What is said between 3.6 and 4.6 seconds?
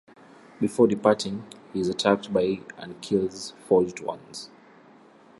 Forged Ones.